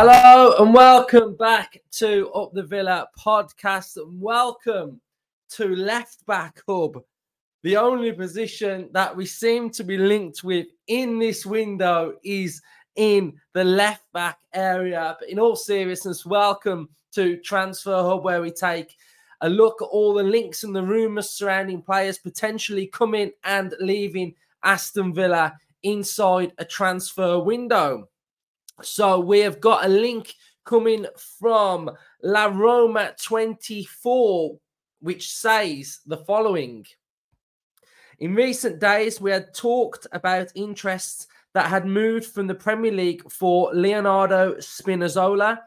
Hello 0.00 0.54
and 0.60 0.72
welcome 0.72 1.34
back 1.34 1.82
to 1.90 2.30
Up 2.30 2.52
the 2.52 2.62
Villa 2.62 3.08
podcast 3.18 3.96
and 3.96 4.22
welcome 4.22 5.00
to 5.48 5.74
Left 5.74 6.24
Back 6.24 6.62
Hub, 6.68 7.02
the 7.64 7.76
only 7.76 8.12
position 8.12 8.90
that 8.92 9.16
we 9.16 9.26
seem 9.26 9.70
to 9.70 9.82
be 9.82 9.98
linked 9.98 10.44
with 10.44 10.68
in 10.86 11.18
this 11.18 11.44
window 11.44 12.14
is 12.22 12.62
in 12.94 13.32
the 13.54 13.64
left 13.64 14.04
back 14.12 14.38
area. 14.54 15.16
But 15.18 15.30
in 15.30 15.40
all 15.40 15.56
seriousness, 15.56 16.24
welcome 16.24 16.90
to 17.14 17.36
Transfer 17.38 18.00
Hub, 18.00 18.22
where 18.22 18.40
we 18.40 18.52
take 18.52 18.94
a 19.40 19.48
look 19.48 19.82
at 19.82 19.86
all 19.86 20.14
the 20.14 20.22
links 20.22 20.62
and 20.62 20.76
the 20.76 20.84
rumours 20.84 21.30
surrounding 21.30 21.82
players 21.82 22.18
potentially 22.18 22.86
coming 22.86 23.32
and 23.42 23.74
leaving 23.80 24.36
Aston 24.62 25.12
Villa 25.12 25.58
inside 25.82 26.52
a 26.58 26.64
transfer 26.64 27.40
window. 27.40 28.08
So 28.82 29.20
we 29.20 29.40
have 29.40 29.60
got 29.60 29.84
a 29.84 29.88
link 29.88 30.34
coming 30.64 31.06
from 31.40 31.90
La 32.22 32.46
Roma 32.46 33.14
24, 33.22 34.58
which 35.00 35.32
says 35.32 36.00
the 36.06 36.18
following. 36.18 36.86
In 38.18 38.34
recent 38.34 38.80
days, 38.80 39.20
we 39.20 39.30
had 39.30 39.54
talked 39.54 40.06
about 40.12 40.52
interests 40.54 41.26
that 41.54 41.68
had 41.68 41.86
moved 41.86 42.26
from 42.26 42.46
the 42.46 42.54
Premier 42.54 42.92
League 42.92 43.30
for 43.30 43.72
Leonardo 43.72 44.54
Spinazzola, 44.56 45.58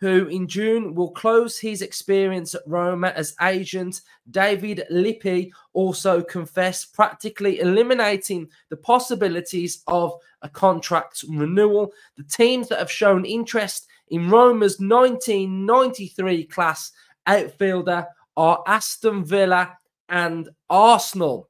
who 0.00 0.26
in 0.26 0.46
June 0.46 0.94
will 0.94 1.10
close 1.10 1.58
his 1.58 1.82
experience 1.82 2.54
at 2.54 2.62
Roma 2.66 3.08
as 3.16 3.34
agent. 3.42 4.02
David 4.30 4.84
Lippi 4.90 5.52
also 5.72 6.22
confessed, 6.22 6.94
practically 6.94 7.60
eliminating 7.60 8.48
the 8.70 8.76
possibilities 8.76 9.82
of 9.86 10.14
a 10.42 10.48
contract 10.48 11.24
renewal. 11.28 11.92
The 12.16 12.24
teams 12.24 12.68
that 12.68 12.78
have 12.78 12.90
shown 12.90 13.24
interest 13.24 13.88
in 14.08 14.30
Roma's 14.30 14.78
1993 14.78 16.44
class 16.44 16.92
outfielder 17.26 18.06
are 18.36 18.62
Aston 18.66 19.24
Villa 19.24 19.76
and 20.08 20.48
Arsenal. 20.70 21.48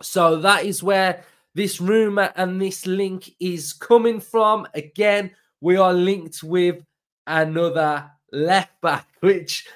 So 0.00 0.36
that 0.38 0.64
is 0.64 0.82
where 0.82 1.24
this 1.54 1.80
rumor 1.80 2.32
and 2.36 2.60
this 2.60 2.86
link 2.86 3.30
is 3.40 3.72
coming 3.72 4.20
from. 4.20 4.66
Again, 4.74 5.32
we 5.60 5.76
are 5.76 5.92
linked 5.92 6.42
with 6.42 6.82
another 7.26 8.10
left 8.32 8.80
back, 8.80 9.08
which 9.20 9.66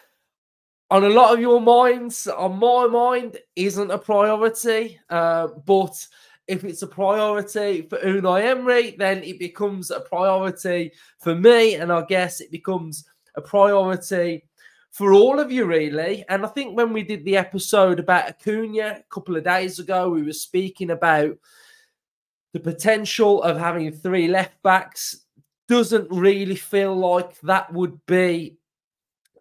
on 0.91 1.05
a 1.05 1.09
lot 1.09 1.35
of 1.35 1.41
your 1.41 1.61
minds, 1.61 2.27
on 2.27 2.59
my 2.59 2.87
mind, 2.87 3.39
isn't 3.57 3.91
a 3.91 3.99
priority. 3.99 5.01
Uh, 5.11 5.49
but 5.67 6.07
if 6.47 6.65
it's 6.65 6.83
a 6.83 6.87
priority 6.87 7.83
for 7.83 7.99
Unai 7.99 8.45
Emery, 8.45 8.95
then 8.97 9.23
it 9.25 9.39
becomes 9.39 9.91
a 9.91 10.01
priority 10.01 10.93
for 11.19 11.35
me, 11.35 11.75
and 11.75 11.93
I 11.93 12.05
guess 12.05 12.41
it 12.41 12.51
becomes 12.51 13.05
a 13.35 13.43
priority 13.43 14.45
for 14.93 15.13
all 15.13 15.41
of 15.41 15.51
you, 15.53 15.67
really. 15.67 16.25
And 16.29 16.45
I 16.45 16.49
think 16.49 16.77
when 16.77 16.93
we 16.93 17.03
did 17.03 17.25
the 17.25 17.37
episode 17.37 17.99
about 17.99 18.29
Acuna 18.29 19.01
a 19.01 19.05
couple 19.11 19.37
of 19.37 19.45
days 19.45 19.79
ago, 19.79 20.09
we 20.09 20.23
were 20.23 20.33
speaking 20.33 20.91
about 20.91 21.37
the 22.53 22.61
potential 22.61 23.43
of 23.43 23.59
having 23.59 23.93
three 23.93 24.29
left 24.29 24.63
backs. 24.63 25.26
Doesn't 25.69 26.11
really 26.11 26.57
feel 26.57 26.95
like 26.95 27.41
that 27.41 27.73
would 27.73 28.05
be 28.07 28.59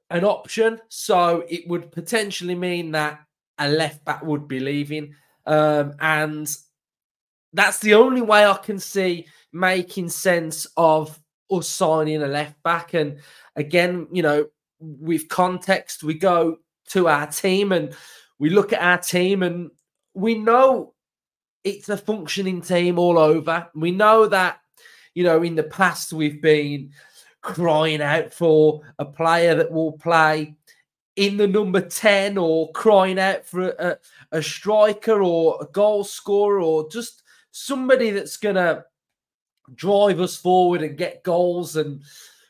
an 0.10 0.24
option. 0.24 0.80
So 0.90 1.44
it 1.48 1.68
would 1.68 1.92
potentially 1.92 2.56
mean 2.56 2.92
that 2.92 3.20
a 3.58 3.70
left 3.70 4.04
back 4.06 4.24
would 4.24 4.48
be 4.48 4.60
leaving. 4.60 5.16
Um, 5.46 5.94
and 6.00 6.54
that's 7.54 7.80
the 7.80 7.94
only 7.94 8.22
way 8.22 8.46
I 8.46 8.58
can 8.58 8.80
see 8.80 9.28
making 9.54 10.10
sense 10.10 10.68
of 10.76 11.20
us 11.50 11.68
signing 11.68 12.22
a 12.22 12.28
left 12.28 12.62
back. 12.64 12.94
And 12.94 13.20
again, 13.56 14.08
you 14.12 14.22
know, 14.22 14.48
with 14.80 15.30
context, 15.30 16.04
we 16.04 16.16
go 16.16 16.58
to 16.90 17.08
our 17.08 17.28
team 17.28 17.72
and 17.72 17.96
we 18.40 18.50
look 18.50 18.74
at 18.74 18.82
our 18.82 18.98
team 18.98 19.44
and 19.44 19.72
we 20.14 20.36
know 20.36 20.94
it's 21.64 21.90
a 21.90 21.98
functioning 21.98 22.62
team 22.62 23.00
all 23.00 23.18
over. 23.18 23.68
We 23.74 23.92
know 23.92 24.28
that, 24.28 24.60
you 25.16 25.24
know, 25.24 25.42
in 25.42 25.56
the 25.56 25.64
past 25.64 26.14
we've 26.14 26.42
been 26.42 26.92
crying 27.42 28.02
out 28.02 28.32
for 28.32 28.82
a 29.00 29.06
player 29.06 29.56
that 29.56 29.72
will 29.72 29.94
play 29.94 30.56
in 31.16 31.38
the 31.38 31.48
number 31.48 31.80
10 31.80 32.38
or 32.38 32.72
crying 32.74 33.18
out 33.18 33.46
for 33.46 33.70
a, 33.70 33.98
a 34.32 34.44
striker 34.44 35.24
or 35.24 35.58
a 35.62 35.66
goal 35.72 36.04
scorer 36.04 36.60
or 36.60 36.90
just 36.90 37.24
somebody 37.52 38.10
that's 38.10 38.38
going 38.38 38.56
to 38.56 38.84
drive 39.74 40.20
us 40.20 40.36
forward 40.36 40.82
and 40.82 40.98
get 40.98 41.24
goals 41.24 41.78
and 41.78 42.02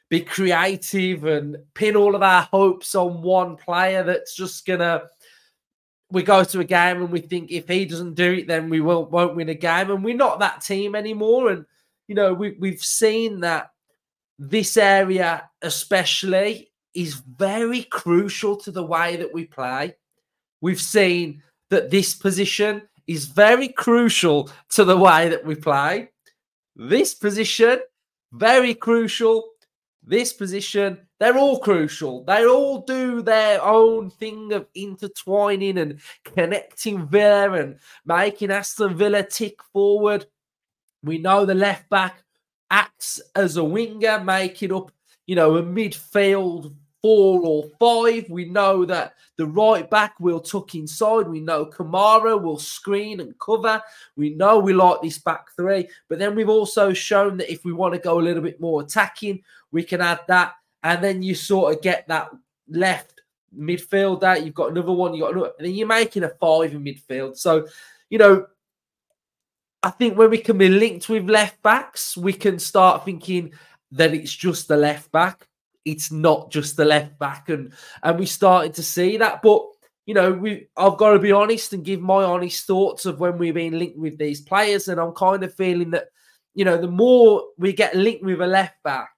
be 0.09 0.21
creative 0.21 1.25
and 1.25 1.57
pin 1.73 1.95
all 1.95 2.15
of 2.15 2.23
our 2.23 2.43
hopes 2.43 2.95
on 2.95 3.21
one 3.21 3.55
player 3.55 4.03
that's 4.03 4.35
just 4.35 4.65
going 4.65 4.79
to 4.79 5.03
we 6.11 6.23
go 6.23 6.43
to 6.43 6.59
a 6.59 6.63
game 6.63 7.01
and 7.01 7.11
we 7.11 7.19
think 7.19 7.51
if 7.51 7.67
he 7.67 7.85
doesn't 7.85 8.13
do 8.13 8.33
it 8.33 8.47
then 8.47 8.69
we 8.69 8.79
won't 8.79 9.11
won't 9.11 9.35
win 9.35 9.49
a 9.49 9.55
game. 9.55 9.91
And 9.91 10.03
we're 10.03 10.15
not 10.15 10.39
that 10.39 10.61
team 10.61 10.95
anymore. 10.95 11.49
And 11.49 11.65
you 12.07 12.15
know 12.15 12.33
we 12.33 12.55
we've 12.59 12.81
seen 12.81 13.39
that 13.41 13.71
this 14.37 14.77
area 14.77 15.49
especially 15.61 16.71
is 16.93 17.15
very 17.15 17.83
crucial 17.83 18.55
to 18.55 18.71
the 18.71 18.83
way 18.83 19.15
that 19.15 19.33
we 19.33 19.45
play 19.45 19.95
we've 20.61 20.81
seen 20.81 21.41
that 21.69 21.89
this 21.89 22.13
position 22.13 22.81
is 23.07 23.25
very 23.25 23.69
crucial 23.69 24.49
to 24.69 24.83
the 24.83 24.97
way 24.97 25.29
that 25.29 25.45
we 25.45 25.55
play. 25.55 26.09
This 26.75 27.13
position, 27.13 27.79
very 28.31 28.73
crucial. 28.73 29.49
This 30.03 30.33
position, 30.33 30.99
they're 31.19 31.37
all 31.37 31.59
crucial. 31.59 32.23
They 32.25 32.45
all 32.45 32.81
do 32.81 33.21
their 33.21 33.61
own 33.63 34.09
thing 34.11 34.53
of 34.53 34.67
intertwining 34.75 35.77
and 35.79 35.99
connecting 36.23 37.07
Villa 37.07 37.51
and 37.53 37.79
making 38.05 38.51
Aston 38.51 38.95
Villa 38.95 39.23
tick 39.23 39.59
forward. 39.73 40.25
We 41.05 41.19
know 41.19 41.45
the 41.45 41.55
left 41.55 41.89
back 41.89 42.23
acts 42.71 43.21
as 43.35 43.57
a 43.57 43.63
winger, 43.63 44.19
making 44.19 44.73
up, 44.73 44.91
you 45.27 45.35
know, 45.35 45.55
a 45.55 45.63
midfield 45.63 46.73
four 47.01 47.41
or 47.43 47.69
five. 47.79 48.27
We 48.31 48.45
know 48.45 48.83
that 48.85 49.13
the 49.37 49.45
right 49.45 49.87
back 49.87 50.19
will 50.19 50.39
tuck 50.39 50.73
inside. 50.73 51.27
We 51.27 51.39
know 51.39 51.67
Kamara 51.67 52.41
will 52.41 52.57
screen 52.57 53.19
and 53.19 53.37
cover. 53.37 53.79
We 54.15 54.31
know 54.31 54.57
we 54.57 54.73
like 54.73 55.03
this 55.03 55.19
back 55.19 55.51
three. 55.55 55.87
But 56.09 56.17
then 56.17 56.33
we've 56.35 56.49
also 56.49 56.93
shown 56.93 57.37
that 57.37 57.51
if 57.51 57.63
we 57.63 57.73
want 57.73 57.93
to 57.93 57.99
go 57.99 58.19
a 58.19 58.23
little 58.23 58.41
bit 58.41 58.59
more 58.59 58.81
attacking, 58.81 59.43
we 59.71 59.83
can 59.83 60.01
add 60.01 60.21
that. 60.27 60.55
And 60.81 61.03
then 61.03 61.21
you 61.21 61.35
sort 61.35 61.75
of 61.75 61.83
get 61.83 62.07
that 62.07 62.29
left 62.67 63.21
midfielder. 63.55 64.43
You've 64.43 64.55
got 64.55 64.71
another 64.71 64.91
one. 64.91 65.13
You 65.13 65.21
got 65.21 65.33
another, 65.33 65.51
and 65.59 65.67
then 65.67 65.75
you're 65.75 65.87
making 65.87 66.23
a 66.23 66.29
five 66.29 66.73
in 66.73 66.83
midfield. 66.83 67.37
So, 67.37 67.67
you 68.09 68.17
know, 68.17 68.47
I 69.85 69.91
think 69.91 70.17
when 70.17 70.29
we 70.29 70.39
can 70.39 70.57
be 70.57 70.67
linked 70.67 71.07
with 71.07 71.29
left 71.29 71.61
backs, 71.61 72.17
we 72.17 72.33
can 72.33 72.59
start 72.59 73.05
thinking 73.05 73.53
that 73.91 74.13
it's 74.13 74.33
just 74.33 74.67
the 74.67 74.75
left 74.75 75.11
back 75.11 75.47
it's 75.85 76.11
not 76.11 76.51
just 76.51 76.75
the 76.75 76.85
left 76.85 77.17
back, 77.19 77.49
and 77.49 77.71
and 78.03 78.19
we 78.19 78.25
started 78.25 78.73
to 78.73 78.83
see 78.83 79.17
that. 79.17 79.41
But 79.41 79.61
you 80.05 80.13
know, 80.13 80.33
we 80.33 80.67
I've 80.75 80.97
got 80.97 81.13
to 81.13 81.19
be 81.19 81.31
honest 81.31 81.73
and 81.73 81.85
give 81.85 82.01
my 82.01 82.23
honest 82.23 82.65
thoughts 82.65 83.05
of 83.05 83.19
when 83.19 83.37
we've 83.37 83.53
been 83.53 83.79
linked 83.79 83.97
with 83.97 84.17
these 84.17 84.41
players, 84.41 84.87
and 84.87 84.99
I'm 84.99 85.13
kind 85.13 85.43
of 85.43 85.53
feeling 85.53 85.91
that 85.91 86.07
you 86.55 86.65
know 86.65 86.77
the 86.77 86.89
more 86.89 87.43
we 87.57 87.71
get 87.71 87.95
linked 87.95 88.23
with 88.23 88.41
a 88.41 88.47
left 88.47 88.81
back, 88.83 89.11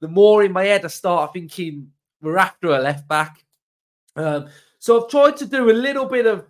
the 0.00 0.08
more 0.08 0.44
in 0.44 0.52
my 0.52 0.64
head 0.64 0.84
I 0.84 0.88
start 0.88 1.32
thinking 1.32 1.90
we're 2.20 2.38
after 2.38 2.68
a 2.68 2.78
left 2.78 3.08
back. 3.08 3.44
Um, 4.14 4.48
so 4.78 5.02
I've 5.02 5.10
tried 5.10 5.38
to 5.38 5.46
do 5.46 5.70
a 5.70 5.72
little 5.72 6.06
bit 6.06 6.26
of 6.26 6.44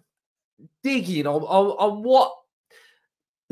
digging 0.82 1.26
on, 1.26 1.42
on, 1.42 1.66
on 1.78 2.02
what 2.02 2.32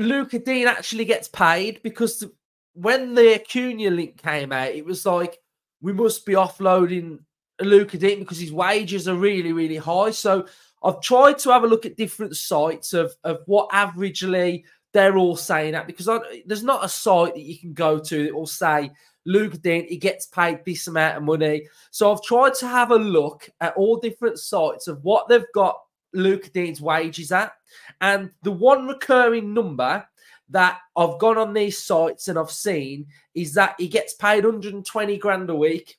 Lucas 0.00 0.42
Digne 0.42 0.66
actually 0.66 1.04
gets 1.04 1.28
paid 1.28 1.82
because 1.82 2.24
when 2.72 3.14
the 3.14 3.34
Acuna 3.34 3.90
link 3.90 4.16
came 4.16 4.50
out, 4.50 4.68
it 4.70 4.84
was 4.84 5.04
like 5.04 5.38
we 5.82 5.92
must 5.92 6.24
be 6.24 6.32
offloading 6.32 7.18
Lucas 7.60 8.00
Digne 8.00 8.20
because 8.20 8.40
his 8.40 8.52
wages 8.52 9.06
are 9.08 9.14
really, 9.14 9.52
really 9.52 9.76
high. 9.76 10.10
So 10.10 10.46
I've 10.82 11.02
tried 11.02 11.38
to 11.40 11.50
have 11.50 11.64
a 11.64 11.68
look 11.68 11.84
at 11.84 11.96
different 11.96 12.36
sites 12.36 12.94
of, 12.94 13.14
of 13.24 13.40
what 13.44 13.70
averagely 13.70 14.64
they're 14.92 15.18
all 15.18 15.36
saying 15.36 15.72
that 15.72 15.86
because 15.86 16.08
I, 16.08 16.18
there's 16.46 16.64
not 16.64 16.84
a 16.84 16.88
site 16.88 17.34
that 17.34 17.42
you 17.42 17.58
can 17.58 17.74
go 17.74 17.98
to 17.98 18.24
that 18.24 18.34
will 18.34 18.46
say 18.46 18.90
Lucas 19.26 19.58
Digne 19.58 19.86
he 19.86 19.98
gets 19.98 20.26
paid 20.26 20.64
this 20.64 20.86
amount 20.86 21.18
of 21.18 21.22
money. 21.22 21.68
So 21.90 22.10
I've 22.10 22.22
tried 22.22 22.54
to 22.54 22.66
have 22.66 22.90
a 22.90 22.96
look 22.96 23.50
at 23.60 23.76
all 23.76 23.98
different 23.98 24.38
sites 24.38 24.88
of 24.88 25.04
what 25.04 25.28
they've 25.28 25.44
got 25.54 25.78
Lucas 26.12 26.50
Digne's 26.50 26.80
wages 26.80 27.32
at. 27.32 27.52
And 28.00 28.30
the 28.42 28.52
one 28.52 28.86
recurring 28.86 29.54
number 29.54 30.06
that 30.50 30.80
I've 30.96 31.18
gone 31.18 31.38
on 31.38 31.52
these 31.52 31.82
sites 31.82 32.28
and 32.28 32.38
I've 32.38 32.50
seen 32.50 33.06
is 33.34 33.54
that 33.54 33.76
he 33.78 33.88
gets 33.88 34.14
paid 34.14 34.44
120 34.44 35.16
grand 35.18 35.48
a 35.48 35.54
week. 35.54 35.96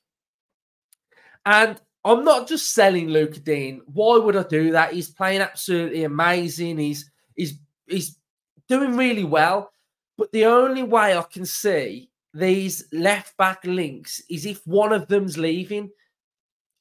And 1.46 1.80
I'm 2.04 2.24
not 2.24 2.48
just 2.48 2.74
selling 2.74 3.08
Lucas 3.08 3.38
Digne. 3.38 3.80
Why 3.86 4.18
would 4.18 4.36
I 4.36 4.42
do 4.42 4.72
that? 4.72 4.92
He's 4.92 5.10
playing 5.10 5.40
absolutely 5.40 6.04
amazing. 6.04 6.78
He's 6.78 7.10
he's 7.34 7.58
he's 7.86 8.16
doing 8.68 8.96
really 8.96 9.24
well. 9.24 9.72
But 10.18 10.32
the 10.32 10.46
only 10.46 10.82
way 10.82 11.16
I 11.16 11.22
can 11.22 11.46
see 11.46 12.10
these 12.34 12.86
left 12.92 13.36
back 13.36 13.64
links 13.64 14.22
is 14.28 14.46
if 14.46 14.66
one 14.66 14.92
of 14.92 15.08
them's 15.08 15.38
leaving. 15.38 15.90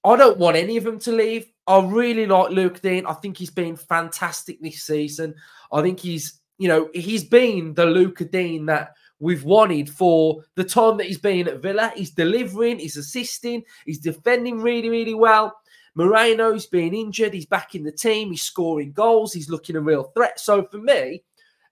I 0.03 0.15
don't 0.15 0.39
want 0.39 0.57
any 0.57 0.77
of 0.77 0.83
them 0.83 0.99
to 0.99 1.11
leave. 1.11 1.51
I 1.71 1.85
really 1.85 2.25
like 2.25 2.51
Luke 2.51 2.81
Digne. 2.81 3.05
I 3.07 3.13
think 3.13 3.37
he's 3.37 3.49
been 3.49 3.77
fantastic 3.77 4.61
this 4.61 4.83
season. 4.83 5.33
I 5.71 5.81
think 5.81 6.01
he's, 6.01 6.41
you 6.57 6.67
know, 6.67 6.89
he's 6.93 7.23
been 7.23 7.73
the 7.73 7.85
Luca 7.85 8.25
Digne 8.25 8.65
that 8.65 8.93
we've 9.19 9.45
wanted 9.45 9.89
for 9.89 10.43
the 10.55 10.65
time 10.65 10.97
that 10.97 11.07
he's 11.07 11.17
been 11.17 11.47
at 11.47 11.61
Villa. 11.61 11.93
He's 11.95 12.11
delivering, 12.11 12.79
he's 12.79 12.97
assisting, 12.97 13.63
he's 13.85 13.99
defending 13.99 14.59
really, 14.59 14.89
really 14.89 15.13
well. 15.13 15.55
Moreno's 15.95 16.65
been 16.65 16.93
injured, 16.93 17.33
he's 17.33 17.45
back 17.45 17.73
in 17.73 17.83
the 17.83 17.91
team, 17.91 18.31
he's 18.31 18.43
scoring 18.43 18.91
goals, 18.91 19.31
he's 19.31 19.49
looking 19.49 19.77
a 19.77 19.81
real 19.81 20.03
threat. 20.15 20.41
So 20.41 20.63
for 20.63 20.77
me, 20.77 21.23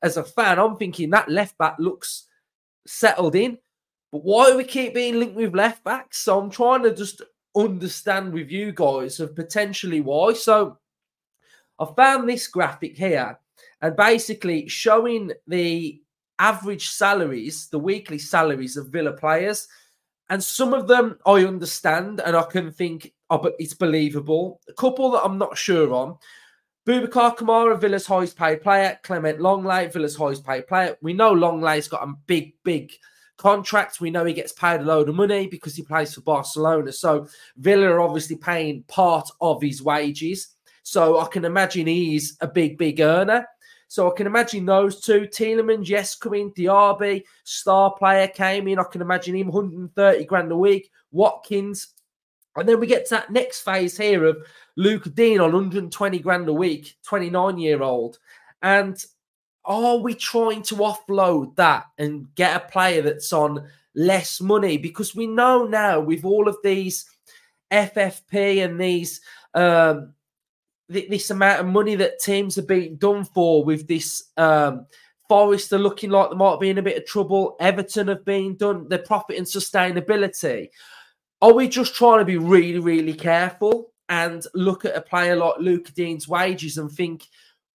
as 0.01 0.15
a 0.15 0.23
fan, 0.23 0.59
I'm 0.59 0.77
thinking 0.77 1.09
that 1.09 1.27
left 1.29 1.57
back 1.57 1.75
looks 1.77 2.25
settled 2.87 3.35
in. 3.35 3.57
But 4.13 4.23
why 4.23 4.49
do 4.49 4.57
we 4.57 4.63
keep 4.63 4.93
being 4.93 5.19
linked 5.19 5.35
with 5.35 5.53
left 5.53 5.83
backs? 5.83 6.19
So 6.19 6.39
I'm 6.39 6.49
trying 6.49 6.83
to 6.83 6.95
just 6.95 7.21
understand 7.55 8.33
with 8.33 8.51
you 8.51 8.71
guys 8.71 9.19
of 9.19 9.35
potentially 9.35 10.01
why. 10.01 10.33
So 10.33 10.77
I 11.79 11.85
found 11.95 12.27
this 12.27 12.47
graphic 12.47 12.97
here 12.97 13.39
and 13.81 13.95
basically 13.95 14.67
showing 14.67 15.31
the 15.47 16.01
average 16.37 16.89
salaries, 16.89 17.67
the 17.67 17.79
weekly 17.79 18.17
salaries 18.17 18.77
of 18.77 18.89
Villa 18.89 19.13
players. 19.13 19.67
And 20.29 20.43
some 20.43 20.73
of 20.73 20.87
them 20.87 21.17
I 21.25 21.45
understand 21.45 22.21
and 22.21 22.35
I 22.35 22.43
can 22.43 22.71
think, 22.71 23.13
oh, 23.29 23.39
but 23.39 23.55
it's 23.59 23.73
believable. 23.73 24.61
A 24.67 24.73
couple 24.73 25.11
that 25.11 25.23
I'm 25.23 25.37
not 25.37 25.57
sure 25.57 25.93
on. 25.93 26.17
Boubacar 26.87 27.35
Kamara, 27.35 27.79
Villa's 27.79 28.05
highest 28.05 28.37
paid 28.37 28.61
player. 28.61 28.97
Clement 29.03 29.39
Lenglet, 29.39 29.91
Villa's 29.91 30.15
highest 30.15 30.45
paid 30.45 30.67
player. 30.67 30.97
We 31.01 31.13
know 31.13 31.33
Lenglet's 31.33 31.87
got 31.87 32.07
a 32.07 32.13
big, 32.25 32.53
big 32.63 32.93
contract. 33.39 33.99
We 33.99 34.11
know 34.11 34.25
he 34.25 34.33
gets 34.33 34.51
paid 34.51 34.81
a 34.81 34.83
load 34.83 35.09
of 35.09 35.15
money 35.15 35.47
because 35.47 35.75
he 35.75 35.81
plays 35.81 36.13
for 36.13 36.21
Barcelona. 36.21 36.91
So 36.91 37.27
Villa 37.57 37.87
are 37.87 38.01
obviously 38.01 38.35
paying 38.35 38.83
part 38.83 39.29
of 39.41 39.61
his 39.61 39.81
wages. 39.81 40.55
So 40.83 41.19
I 41.19 41.27
can 41.27 41.45
imagine 41.45 41.87
he's 41.87 42.37
a 42.41 42.47
big, 42.47 42.77
big 42.77 42.99
earner. 42.99 43.47
So 43.87 44.11
I 44.11 44.15
can 44.15 44.27
imagine 44.27 44.65
those 44.65 45.01
two. 45.01 45.21
Tielemans, 45.21 45.87
yes, 45.87 46.15
coming. 46.15 46.51
Diaby, 46.51 47.23
star 47.43 47.95
player, 47.97 48.27
came 48.27 48.67
in. 48.67 48.77
I 48.77 48.83
can 48.83 49.01
imagine 49.01 49.35
him 49.35 49.47
130 49.47 50.25
grand 50.25 50.51
a 50.51 50.57
week. 50.57 50.91
Watkins. 51.11 51.87
And 52.55 52.67
then 52.67 52.79
we 52.79 52.87
get 52.87 53.05
to 53.05 53.15
that 53.15 53.31
next 53.31 53.61
phase 53.61 53.97
here 53.97 54.25
of 54.25 54.37
Luke 54.75 55.13
Digne 55.15 55.39
on 55.39 55.53
120 55.53 56.19
grand 56.19 56.47
a 56.49 56.53
week, 56.53 56.97
29 57.03 57.57
year 57.57 57.81
old. 57.81 58.19
And 58.61 59.03
are 59.69 59.97
we 59.97 60.15
trying 60.15 60.63
to 60.63 60.75
offload 60.75 61.55
that 61.55 61.85
and 61.99 62.33
get 62.33 62.57
a 62.57 62.67
player 62.71 63.03
that's 63.03 63.31
on 63.31 63.69
less 63.95 64.41
money? 64.41 64.77
Because 64.77 65.15
we 65.15 65.27
know 65.27 65.65
now 65.65 65.99
with 65.99 66.25
all 66.25 66.47
of 66.47 66.57
these 66.63 67.05
FFP 67.71 68.65
and 68.65 68.81
these 68.81 69.21
um, 69.53 70.13
th- 70.91 71.09
this 71.09 71.29
amount 71.29 71.59
of 71.61 71.67
money 71.67 71.95
that 71.95 72.19
teams 72.19 72.57
are 72.57 72.63
being 72.63 72.95
done 72.95 73.23
for 73.23 73.63
with 73.63 73.87
this 73.87 74.23
um, 74.37 74.87
Forest 75.27 75.71
are 75.73 75.77
looking 75.77 76.09
like 76.09 76.31
they 76.31 76.35
might 76.35 76.59
be 76.59 76.71
in 76.71 76.79
a 76.79 76.81
bit 76.81 76.97
of 76.97 77.05
trouble. 77.05 77.55
Everton 77.59 78.07
have 78.07 78.25
been 78.25 78.57
done. 78.57 78.89
Their 78.89 78.97
profit 78.97 79.37
and 79.37 79.45
sustainability. 79.45 80.69
Are 81.43 81.53
we 81.53 81.67
just 81.67 81.93
trying 81.93 82.17
to 82.17 82.25
be 82.25 82.37
really, 82.37 82.79
really 82.79 83.13
careful 83.13 83.93
and 84.09 84.43
look 84.55 84.85
at 84.85 84.95
a 84.95 85.01
player 85.01 85.35
like 85.35 85.59
Luca 85.59 85.91
Digne's 85.91 86.27
wages 86.27 86.79
and 86.79 86.91
think 86.91 87.27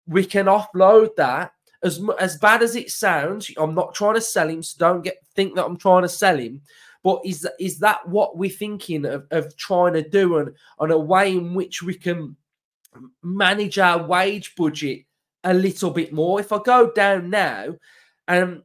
we 0.07 0.25
can 0.25 0.47
offload 0.47 1.15
that 1.17 1.53
as 1.83 2.01
as 2.21 2.39
bad 2.39 2.63
as 2.63 2.77
it 2.77 2.91
sounds, 2.91 3.51
I'm 3.57 3.75
not 3.75 3.95
trying 3.95 4.15
to 4.15 4.21
sell 4.21 4.49
him, 4.49 4.63
so 4.63 4.77
don't 4.79 5.03
get 5.03 5.17
think 5.35 5.55
that 5.57 5.65
I'm 5.65 5.77
trying 5.77 6.03
to 6.03 6.09
sell 6.09 6.39
him. 6.39 6.63
But 7.03 7.21
is 7.25 7.47
is 7.59 7.79
that 7.81 8.09
what 8.09 8.37
we're 8.37 8.51
thinking 8.51 9.05
of, 9.05 9.27
of 9.31 9.57
trying 9.57 9.95
to 9.95 10.09
do 10.09 10.39
and 10.39 10.55
on 10.79 10.91
a 10.91 10.99
way 10.99 11.33
in 11.33 11.55
which 11.55 11.83
we 11.83 11.95
can 11.95 12.37
manage 13.23 13.79
our 13.79 14.07
wage 14.07 14.55
budget 14.55 15.05
a 15.43 15.53
little 15.53 15.91
bit 15.91 16.13
more? 16.13 16.39
If 16.39 16.53
I 16.53 16.59
go 16.63 16.93
down 16.93 17.31
now, 17.31 17.75
um, 18.29 18.63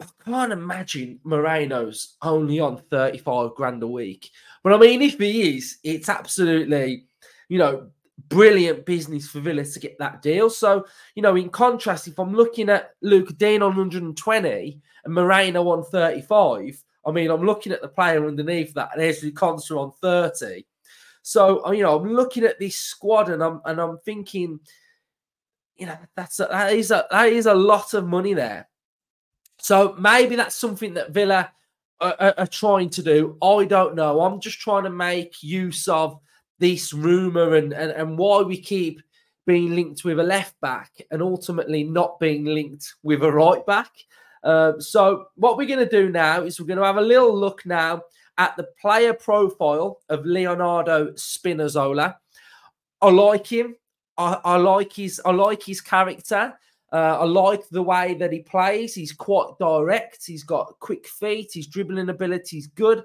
I 0.00 0.06
can't 0.24 0.52
imagine 0.52 1.20
Moreno's 1.22 2.16
only 2.22 2.58
on 2.58 2.82
35 2.90 3.54
grand 3.54 3.82
a 3.84 3.86
week. 3.86 4.30
But 4.64 4.72
I 4.72 4.78
mean, 4.78 5.00
if 5.00 5.18
he 5.18 5.56
is, 5.56 5.78
it's 5.84 6.08
absolutely, 6.08 7.04
you 7.48 7.58
know, 7.58 7.90
brilliant 8.28 8.84
business 8.86 9.28
for 9.28 9.40
Villa 9.40 9.64
to 9.64 9.80
get 9.80 9.98
that 9.98 10.22
deal. 10.22 10.50
So, 10.50 10.86
you 11.14 11.22
know, 11.22 11.36
in 11.36 11.48
contrast, 11.48 12.08
if 12.08 12.18
I'm 12.18 12.34
looking 12.34 12.68
at 12.68 12.90
Luke 13.02 13.36
Digne 13.38 13.62
on 13.62 13.76
120 13.76 14.80
and 15.04 15.14
Moreno 15.14 15.68
on 15.68 15.84
35, 15.84 16.82
I 17.04 17.10
mean, 17.10 17.30
I'm 17.30 17.44
looking 17.44 17.72
at 17.72 17.82
the 17.82 17.88
player 17.88 18.26
underneath 18.26 18.74
that, 18.74 18.90
and 18.94 19.02
Ezri 19.02 19.32
Konsa 19.32 19.76
on 19.78 19.92
30. 20.00 20.64
So, 21.22 21.64
uh, 21.66 21.72
you 21.72 21.82
know, 21.82 21.98
I'm 21.98 22.12
looking 22.12 22.44
at 22.44 22.58
this 22.58 22.76
squad 22.76 23.28
and 23.28 23.42
I'm 23.42 23.60
and 23.64 23.80
I'm 23.80 23.98
thinking, 23.98 24.60
you 25.76 25.86
know, 25.86 25.98
that's 26.16 26.40
a, 26.40 26.48
that 26.50 26.72
is 26.72 26.90
a 26.90 27.06
that 27.10 27.28
is 27.28 27.46
a 27.46 27.54
lot 27.54 27.94
of 27.94 28.06
money 28.06 28.34
there. 28.34 28.68
So 29.58 29.94
maybe 29.98 30.34
that's 30.36 30.56
something 30.56 30.94
that 30.94 31.12
Villa 31.12 31.52
are, 32.00 32.16
are, 32.18 32.34
are 32.38 32.46
trying 32.46 32.90
to 32.90 33.02
do. 33.02 33.38
I 33.40 33.64
don't 33.64 33.94
know. 33.94 34.20
I'm 34.20 34.40
just 34.40 34.58
trying 34.58 34.84
to 34.84 34.90
make 34.90 35.42
use 35.42 35.86
of 35.86 36.18
this 36.62 36.92
rumor 36.92 37.56
and, 37.56 37.72
and, 37.72 37.90
and 37.90 38.16
why 38.16 38.40
we 38.40 38.56
keep 38.56 39.02
being 39.46 39.74
linked 39.74 40.04
with 40.04 40.20
a 40.20 40.22
left 40.22 40.58
back 40.60 40.92
and 41.10 41.20
ultimately 41.20 41.82
not 41.82 42.20
being 42.20 42.44
linked 42.44 42.94
with 43.02 43.24
a 43.24 43.32
right 43.32 43.66
back. 43.66 43.90
Um, 44.44 44.80
so, 44.80 45.26
what 45.34 45.56
we're 45.56 45.66
going 45.66 45.86
to 45.86 46.02
do 46.02 46.08
now 46.08 46.42
is 46.42 46.60
we're 46.60 46.68
going 46.68 46.78
to 46.78 46.84
have 46.84 46.98
a 46.98 47.02
little 47.02 47.36
look 47.36 47.66
now 47.66 48.02
at 48.38 48.56
the 48.56 48.68
player 48.80 49.12
profile 49.12 49.98
of 50.08 50.24
Leonardo 50.24 51.10
Spinazzola. 51.12 52.14
I 53.00 53.10
like 53.10 53.48
him. 53.48 53.74
I, 54.16 54.38
I 54.44 54.56
like 54.56 54.92
his. 54.92 55.20
I 55.24 55.32
like 55.32 55.64
his 55.64 55.80
character. 55.80 56.56
Uh, 56.92 57.18
I 57.20 57.24
like 57.24 57.68
the 57.70 57.82
way 57.82 58.14
that 58.14 58.32
he 58.32 58.40
plays. 58.40 58.94
He's 58.94 59.12
quite 59.12 59.58
direct. 59.58 60.26
He's 60.26 60.44
got 60.44 60.78
quick 60.78 61.08
feet. 61.08 61.50
His 61.54 61.66
dribbling 61.66 62.08
ability 62.08 62.58
is 62.58 62.68
good, 62.68 63.02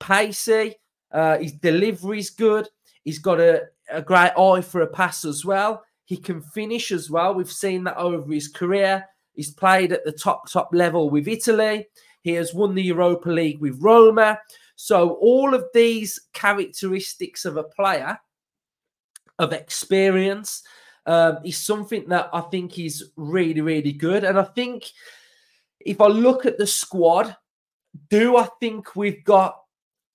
pacey. 0.00 0.76
Uh, 1.10 1.38
his 1.38 1.52
delivery 1.52 2.20
is 2.20 2.30
good. 2.30 2.68
He's 3.04 3.18
got 3.18 3.40
a, 3.40 3.64
a 3.90 4.02
great 4.02 4.32
eye 4.36 4.60
for 4.60 4.82
a 4.82 4.86
pass 4.86 5.24
as 5.24 5.44
well. 5.44 5.82
He 6.04 6.16
can 6.16 6.40
finish 6.40 6.90
as 6.92 7.10
well. 7.10 7.34
We've 7.34 7.50
seen 7.50 7.84
that 7.84 7.96
over 7.96 8.32
his 8.32 8.48
career. 8.48 9.04
He's 9.34 9.50
played 9.50 9.92
at 9.92 10.04
the 10.04 10.12
top, 10.12 10.50
top 10.50 10.70
level 10.72 11.10
with 11.10 11.28
Italy. 11.28 11.86
He 12.22 12.32
has 12.32 12.54
won 12.54 12.74
the 12.74 12.82
Europa 12.82 13.30
League 13.30 13.60
with 13.60 13.80
Roma. 13.80 14.38
So, 14.76 15.14
all 15.14 15.54
of 15.54 15.64
these 15.74 16.18
characteristics 16.32 17.44
of 17.44 17.56
a 17.56 17.64
player 17.64 18.18
of 19.38 19.52
experience 19.52 20.62
um, 21.06 21.38
is 21.44 21.56
something 21.56 22.08
that 22.08 22.28
I 22.32 22.40
think 22.42 22.78
is 22.78 23.10
really, 23.16 23.60
really 23.60 23.92
good. 23.92 24.24
And 24.24 24.38
I 24.38 24.44
think 24.44 24.84
if 25.80 26.00
I 26.00 26.06
look 26.06 26.44
at 26.44 26.58
the 26.58 26.66
squad, 26.66 27.36
do 28.10 28.36
I 28.36 28.48
think 28.60 28.94
we've 28.94 29.24
got 29.24 29.60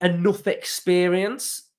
enough 0.01 0.48
experience 0.48 1.69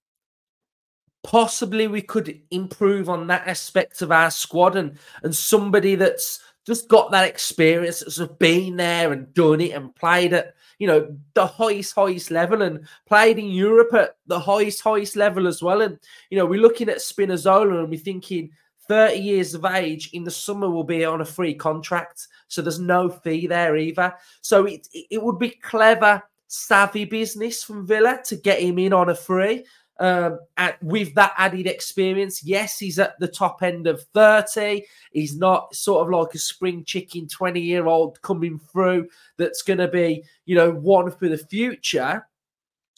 possibly 1.25 1.89
we 1.89 2.03
could 2.03 2.41
improve 2.51 3.09
on 3.09 3.27
that 3.27 3.49
aspect 3.49 4.03
of 4.03 4.13
our 4.13 4.31
squad 4.31 4.77
and 4.77 4.99
and 5.25 5.35
somebody 5.35 5.97
that's 5.97 6.41
just 6.67 6.89
got 6.89 7.11
that 7.11 7.29
experience 7.29 8.01
that's 8.01 8.33
been 8.35 8.77
there 8.77 9.13
and 9.13 9.33
done 9.35 9.61
it 9.61 9.73
and 9.73 9.95
played 9.97 10.33
at 10.33 10.55
you 10.79 10.87
know 10.87 11.17
the 11.33 11.47
highest 11.47 11.95
highest 11.95 12.31
level 12.31 12.63
and 12.63 12.87
played 13.07 13.39
in 13.39 13.47
Europe 13.47 13.93
at 13.95 14.17
the 14.27 14.39
highest 14.39 14.83
highest 14.83 15.17
level 15.17 15.49
as 15.49 15.63
well. 15.63 15.81
And 15.81 15.99
you 16.31 16.39
know 16.39 16.47
we're 16.47 16.61
looking 16.61 16.89
at 16.89 16.99
Spinazzola 16.99 17.81
and 17.81 17.89
we're 17.89 17.99
thinking 17.99 18.51
30 18.87 19.17
years 19.17 19.55
of 19.55 19.65
age 19.65 20.11
in 20.13 20.25
the 20.25 20.31
summer 20.31 20.69
will 20.69 20.85
be 20.85 21.07
on 21.07 21.23
a 21.23 21.25
free 21.25 21.55
contract. 21.55 22.29
So 22.49 22.61
there's 22.61 22.79
no 22.79 23.09
fee 23.09 23.47
there 23.47 23.77
either. 23.77 24.15
So 24.43 24.67
it 24.67 24.87
it 24.93 25.23
would 25.23 25.39
be 25.39 25.51
clever 25.51 26.23
savvy 26.49 27.05
business 27.05 27.65
from 27.65 27.87
Villa 27.87 28.21
to 28.27 28.37
get 28.37 28.61
him 28.61 28.79
in 28.79 28.93
on 28.93 29.09
a 29.09 29.15
free 29.15 29.65
um, 30.01 30.41
and 30.57 30.75
with 30.83 31.15
that 31.15 31.35
added 31.39 31.67
experience, 31.67 32.43
yes, 32.43 32.79
he's 32.79 32.99
at 32.99 33.19
the 33.21 33.29
top 33.29 33.63
end 33.63 33.87
of 33.87 34.03
30. 34.15 34.85
He's 35.13 35.37
not 35.37 35.75
sort 35.75 36.05
of 36.05 36.13
like 36.13 36.35
a 36.35 36.39
spring 36.39 36.85
chicken 36.85 37.29
20 37.29 37.61
year 37.61 37.87
old 37.87 38.21
coming 38.23 38.59
through 38.59 39.09
that's 39.37 39.63
going 39.63 39.79
to 39.79 39.89
be, 39.89 40.25
you 40.47 40.57
know, 40.57 40.73
one 40.73 41.11
for 41.11 41.29
the 41.29 41.39
future. 41.39 42.27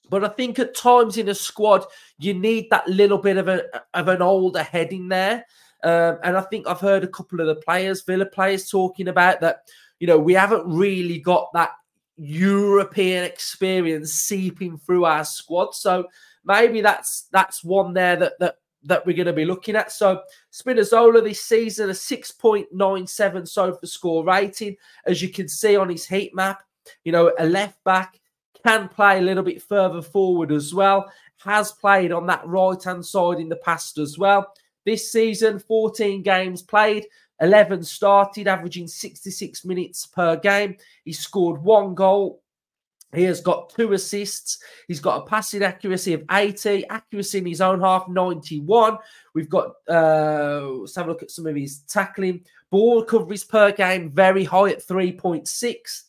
But 0.09 0.25
I 0.25 0.29
think 0.29 0.59
at 0.59 0.77
times 0.77 1.19
in 1.19 1.29
a 1.29 1.35
squad, 1.35 1.85
you 2.19 2.33
need 2.33 2.69
that 2.71 2.89
little 2.89 3.19
bit 3.19 3.37
of, 3.37 3.49
a, 3.49 3.65
of 3.93 4.09
an 4.09 4.23
older 4.23 4.63
head 4.63 4.93
in 4.93 5.09
there. 5.09 5.45
Um, 5.83 6.19
and 6.23 6.37
I 6.37 6.43
think 6.43 6.67
I've 6.67 6.81
heard 6.81 7.05
a 7.05 7.09
couple 7.09 7.41
of 7.41 7.47
the 7.47 7.57
players, 7.57 8.03
Villa 8.03 8.27
players, 8.27 8.71
talking 8.71 9.09
about 9.09 9.41
that, 9.41 9.69
you 9.99 10.07
know, 10.07 10.19
we 10.19 10.33
haven't 10.33 10.65
really 10.67 11.19
got 11.19 11.53
that 11.53 11.73
European 12.17 13.25
experience 13.25 14.13
seeping 14.13 14.79
through 14.79 15.05
our 15.05 15.25
squad. 15.25 15.75
So, 15.75 16.07
maybe 16.47 16.81
that's 16.81 17.29
that's 17.33 17.63
one 17.63 17.93
there 17.93 18.17
that 18.17 18.39
that 18.39 18.57
that 18.85 19.05
we're 19.05 19.17
going 19.17 19.27
to 19.27 19.33
be 19.33 19.45
looking 19.45 19.77
at. 19.77 19.93
So 19.93 20.23
Spinazzola 20.53 21.23
this 21.23 21.43
season 21.43 21.91
a 21.91 21.93
6.97 21.93 23.49
SOFA 23.49 23.87
score 23.87 24.25
rating, 24.25 24.77
as 25.07 25.21
you 25.21 25.29
can 25.29 25.49
see 25.49 25.77
on 25.77 25.89
his 25.89 26.07
heat 26.07 26.35
map. 26.35 26.63
you 27.05 27.13
know, 27.13 27.33
a 27.39 27.47
left 27.47 27.83
back 27.85 28.21
can 28.65 28.89
play 28.89 29.19
a 29.19 29.23
little 29.23 29.43
bit 29.43 29.63
further 29.63 30.03
forward 30.03 30.53
as 30.53 30.73
well. 30.73 31.11
Has 31.39 31.73
played 31.73 32.13
on 32.13 32.27
that 32.27 32.47
right 32.47 32.83
hand 32.83 33.05
side 33.05 33.39
in 33.39 33.49
the 33.49 33.57
past 33.57 33.99
as 33.99 34.19
well. 34.19 34.53
This 34.85 35.11
season, 35.11 35.59
14 35.59 36.23
games 36.23 36.63
played, 36.63 37.07
11 37.41 37.83
started, 37.83 38.49
averaging 38.49 38.87
66 38.87 39.65
minutes 39.65 40.07
per 40.07 40.37
game. 40.37 40.77
He 41.05 41.13
scored 41.13 41.63
one 41.63 41.95
goal. 41.95 42.43
He 43.17 43.25
has 43.25 43.41
got 43.41 43.71
two 43.71 43.95
assists. 43.95 44.59
He's 44.89 45.01
got 45.01 45.23
a 45.23 45.27
passing 45.27 45.63
accuracy 45.63 46.13
of 46.13 46.25
80, 46.31 46.87
accuracy 46.89 47.39
in 47.39 47.47
his 47.47 47.61
own 47.61 47.81
half 47.81 48.09
91. 48.09 48.99
We've 49.35 49.49
got, 49.49 49.73
uh, 49.89 50.69
let's 50.81 50.95
have 50.97 51.07
a 51.07 51.09
look 51.09 51.23
at 51.23 51.31
some 51.31 51.47
of 51.47 51.57
his 51.57 51.79
tackling. 51.81 52.45
Ball 52.71 53.01
recoveries 53.01 53.45
per 53.45 53.73
game, 53.73 54.11
very 54.11 54.45
high 54.45 54.71
at 54.71 54.87
3.6. 54.87 56.03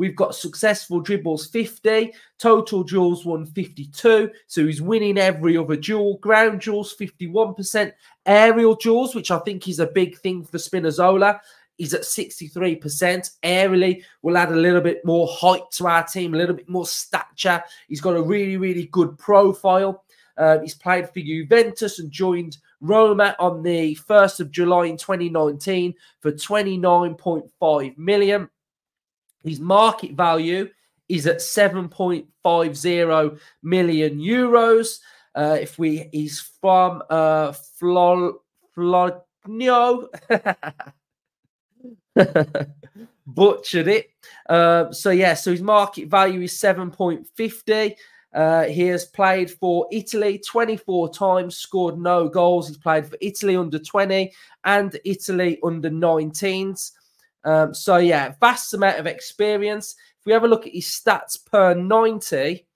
We've 0.00 0.16
got 0.16 0.34
successful 0.34 1.00
dribbles 1.00 1.48
50, 1.48 2.14
total 2.38 2.82
duels 2.82 3.26
152. 3.26 4.30
So 4.46 4.66
he's 4.66 4.80
winning 4.80 5.18
every 5.18 5.58
other 5.58 5.76
duel. 5.76 6.16
Ground 6.18 6.62
duels 6.62 6.96
51%, 6.98 7.92
aerial 8.24 8.76
duels, 8.76 9.14
which 9.14 9.30
I 9.30 9.38
think 9.40 9.68
is 9.68 9.78
a 9.78 9.86
big 9.86 10.16
thing 10.18 10.44
for 10.44 10.56
Spinazzola. 10.56 11.40
He's 11.80 11.94
at 11.94 12.02
63%. 12.02 13.30
Aerially, 13.42 14.04
will 14.20 14.36
add 14.36 14.52
a 14.52 14.54
little 14.54 14.82
bit 14.82 15.02
more 15.02 15.26
height 15.26 15.62
to 15.72 15.86
our 15.86 16.06
team, 16.06 16.34
a 16.34 16.36
little 16.36 16.54
bit 16.54 16.68
more 16.68 16.86
stature. 16.86 17.64
He's 17.88 18.02
got 18.02 18.16
a 18.16 18.22
really, 18.22 18.58
really 18.58 18.84
good 18.92 19.16
profile. 19.16 20.04
Uh, 20.36 20.58
he's 20.58 20.74
played 20.74 21.08
for 21.08 21.20
Juventus 21.20 21.98
and 21.98 22.10
joined 22.10 22.58
Roma 22.82 23.34
on 23.38 23.62
the 23.62 23.94
1st 23.94 24.40
of 24.40 24.50
July 24.50 24.88
in 24.88 24.98
2019 24.98 25.94
for 26.20 26.32
29.5 26.32 27.96
million. 27.96 28.50
His 29.42 29.58
market 29.58 30.12
value 30.12 30.68
is 31.08 31.26
at 31.26 31.38
7.50 31.38 33.38
million 33.62 34.18
euros. 34.18 34.98
Uh, 35.34 35.56
if 35.58 35.78
we, 35.78 36.10
he's 36.12 36.40
from 36.60 37.02
uh. 37.08 37.54
Butchered 43.26 43.88
it. 43.88 44.10
Uh, 44.48 44.90
so 44.92 45.10
yeah, 45.10 45.34
so 45.34 45.50
his 45.50 45.62
market 45.62 46.08
value 46.08 46.42
is 46.42 46.52
7.50. 46.54 47.94
Uh, 48.32 48.64
he 48.64 48.82
has 48.82 49.06
played 49.06 49.50
for 49.50 49.86
Italy 49.90 50.40
24 50.48 51.12
times, 51.12 51.56
scored 51.56 51.98
no 51.98 52.28
goals. 52.28 52.68
He's 52.68 52.76
played 52.78 53.06
for 53.06 53.16
Italy 53.20 53.56
under 53.56 53.78
20 53.78 54.32
and 54.64 54.98
Italy 55.04 55.58
under 55.64 55.90
19s. 55.90 56.92
Um, 57.44 57.74
so 57.74 57.96
yeah, 57.96 58.34
vast 58.40 58.74
amount 58.74 58.98
of 58.98 59.06
experience. 59.06 59.96
If 60.18 60.26
we 60.26 60.32
have 60.32 60.44
a 60.44 60.48
look 60.48 60.66
at 60.66 60.74
his 60.74 60.84
stats 60.84 61.44
per 61.44 61.74
90, 61.74 62.66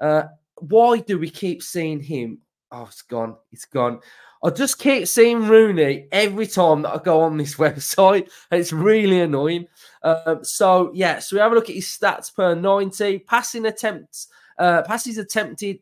uh, 0.00 0.22
why 0.56 0.98
do 0.98 1.18
we 1.18 1.30
keep 1.30 1.62
seeing 1.62 2.00
him? 2.00 2.38
Oh, 2.70 2.84
it's 2.84 3.02
gone. 3.02 3.36
It's 3.52 3.66
gone. 3.66 4.00
I 4.42 4.50
just 4.50 4.78
keep 4.78 5.08
seeing 5.08 5.48
Rooney 5.48 6.06
every 6.12 6.46
time 6.46 6.82
that 6.82 6.94
I 6.94 7.02
go 7.02 7.20
on 7.20 7.36
this 7.36 7.54
website, 7.56 8.30
and 8.50 8.60
it's 8.60 8.72
really 8.72 9.20
annoying. 9.20 9.66
Um, 10.02 10.44
so 10.44 10.90
yeah, 10.94 11.18
so 11.18 11.36
we 11.36 11.40
have 11.40 11.52
a 11.52 11.54
look 11.54 11.68
at 11.68 11.74
his 11.74 11.86
stats 11.86 12.34
per 12.34 12.54
90. 12.54 13.18
Passing 13.20 13.66
attempts, 13.66 14.28
uh, 14.58 14.82
passes 14.82 15.18
attempted 15.18 15.80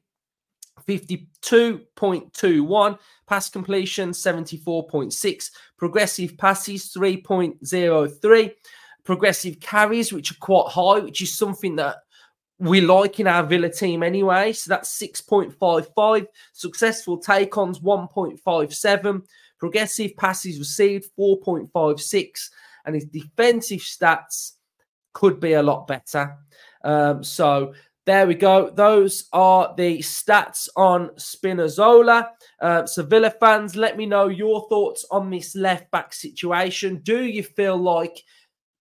52.21, 0.86 2.98
pass 3.26 3.50
completion 3.50 4.10
74.6, 4.10 5.50
progressive 5.76 6.38
passes 6.38 6.92
3.03, 6.92 8.52
progressive 9.04 9.58
carries, 9.60 10.12
which 10.12 10.30
are 10.30 10.38
quite 10.40 10.68
high, 10.68 11.00
which 11.00 11.20
is 11.22 11.36
something 11.36 11.74
that 11.76 11.96
we 12.58 12.80
like 12.80 13.20
in 13.20 13.26
our 13.26 13.42
Villa 13.42 13.70
team 13.70 14.02
anyway. 14.02 14.52
So 14.52 14.70
that's 14.70 15.00
6.55, 15.00 16.26
successful 16.52 17.18
take 17.18 17.56
ons 17.56 17.80
1.57, 17.80 19.22
progressive 19.58 20.16
passes 20.16 20.58
received 20.58 21.10
4.56, 21.18 22.50
and 22.84 22.94
his 22.94 23.04
defensive 23.04 23.80
stats 23.80 24.52
could 25.12 25.40
be 25.40 25.54
a 25.54 25.62
lot 25.62 25.86
better. 25.86 26.36
Um, 26.84 27.24
so 27.24 27.74
there 28.06 28.26
we 28.28 28.34
go. 28.36 28.70
Those 28.70 29.28
are 29.32 29.74
the 29.76 29.98
stats 29.98 30.68
on 30.76 31.08
Spinazzola. 31.16 32.28
Uh, 32.60 32.86
so, 32.86 33.02
Villa 33.02 33.30
fans, 33.40 33.74
let 33.74 33.96
me 33.96 34.06
know 34.06 34.28
your 34.28 34.68
thoughts 34.68 35.04
on 35.10 35.28
this 35.28 35.56
left 35.56 35.90
back 35.90 36.14
situation. 36.14 37.00
Do 37.02 37.24
you 37.24 37.42
feel 37.42 37.76
like, 37.76 38.22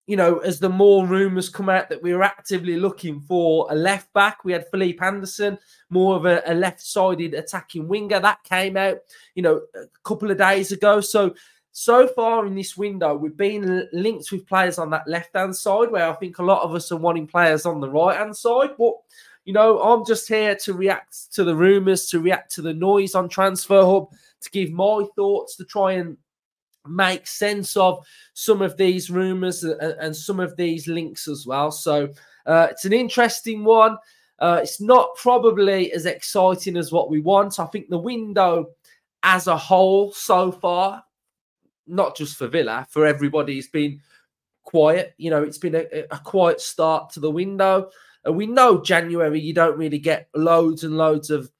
you 0.07 0.15
know, 0.15 0.37
as 0.39 0.59
the 0.59 0.69
more 0.69 1.07
rumours 1.07 1.49
come 1.49 1.69
out 1.69 1.89
that 1.89 2.01
we 2.01 2.11
are 2.11 2.21
actively 2.21 2.77
looking 2.77 3.19
for 3.21 3.67
a 3.71 3.75
left 3.75 4.11
back, 4.13 4.45
we 4.45 4.51
had 4.51 4.69
Felipe 4.69 5.01
Anderson, 5.01 5.57
more 5.89 6.15
of 6.15 6.25
a, 6.25 6.43
a 6.45 6.53
left 6.53 6.81
sided 6.81 7.33
attacking 7.33 7.87
winger. 7.87 8.19
That 8.19 8.43
came 8.43 8.77
out, 8.77 8.97
you 9.33 9.41
know, 9.41 9.61
a 9.75 9.85
couple 10.03 10.29
of 10.29 10.37
days 10.37 10.71
ago. 10.71 11.01
So, 11.01 11.33
so 11.71 12.07
far 12.07 12.45
in 12.45 12.55
this 12.55 12.77
window, 12.77 13.15
we've 13.15 13.35
been 13.35 13.87
linked 13.93 14.31
with 14.31 14.47
players 14.47 14.77
on 14.77 14.91
that 14.91 15.07
left 15.07 15.35
hand 15.35 15.55
side, 15.55 15.89
where 15.89 16.07
I 16.07 16.13
think 16.13 16.37
a 16.37 16.43
lot 16.43 16.61
of 16.61 16.75
us 16.75 16.91
are 16.91 16.97
wanting 16.97 17.27
players 17.27 17.65
on 17.65 17.81
the 17.81 17.89
right 17.89 18.17
hand 18.17 18.37
side. 18.37 18.71
But 18.77 18.93
you 19.43 19.53
know, 19.53 19.81
I'm 19.81 20.05
just 20.05 20.27
here 20.27 20.55
to 20.55 20.73
react 20.73 21.33
to 21.33 21.43
the 21.43 21.55
rumours, 21.55 22.07
to 22.07 22.19
react 22.19 22.53
to 22.55 22.61
the 22.61 22.73
noise 22.73 23.15
on 23.15 23.29
Transfer 23.29 23.83
Hub, 23.83 24.11
to 24.41 24.49
give 24.51 24.71
my 24.71 25.05
thoughts, 25.15 25.55
to 25.57 25.65
try 25.65 25.93
and 25.93 26.17
make 26.87 27.27
sense 27.27 27.75
of 27.77 28.05
some 28.33 28.61
of 28.61 28.77
these 28.77 29.09
rumours 29.09 29.63
and, 29.63 30.15
some 30.15 30.39
of 30.39 30.55
these 30.55 30.87
links 30.87 31.27
as 31.27 31.45
well. 31.45 31.71
So 31.71 32.09
uh, 32.45 32.67
it's 32.71 32.85
an 32.85 32.93
interesting 32.93 33.63
one. 33.63 33.97
Uh, 34.39 34.59
it's 34.61 34.81
not 34.81 35.15
probably 35.15 35.91
as 35.93 36.05
exciting 36.05 36.77
as 36.77 36.91
what 36.91 37.09
we 37.09 37.21
want. 37.21 37.59
I 37.59 37.65
think 37.65 37.89
the 37.89 37.97
window 37.97 38.67
as 39.23 39.47
a 39.47 39.57
whole 39.57 40.11
so 40.11 40.51
far 40.51 41.03
not 41.87 42.15
just 42.15 42.37
for 42.37 42.47
Villa, 42.47 42.87
for 42.89 43.05
everybody, 43.05 43.57
it's 43.57 43.67
been 43.67 44.01
quiet. 44.63 45.13
You 45.17 45.29
know, 45.29 45.43
it's 45.43 45.57
been 45.57 45.75
a, 45.75 45.85
a 46.11 46.19
quiet 46.19 46.61
start 46.61 47.11
to 47.11 47.19
the 47.19 47.31
window. 47.31 47.89
And 48.23 48.35
we 48.35 48.47
know 48.47 48.81
January, 48.81 49.39
you 49.39 49.53
don't 49.53 49.77
really 49.77 49.99
get 49.99 50.29
loads 50.35 50.83
and 50.83 50.97
loads 50.97 51.29
of 51.29 51.51